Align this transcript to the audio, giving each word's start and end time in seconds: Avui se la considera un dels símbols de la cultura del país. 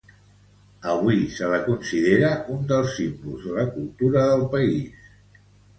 Avui 0.93 1.19
se 1.35 1.51
la 1.51 1.59
considera 1.67 2.33
un 2.57 2.67
dels 2.73 2.91
símbols 2.97 3.47
de 3.51 3.57
la 3.61 3.69
cultura 3.79 4.29
del 4.35 4.51
país. 4.57 5.43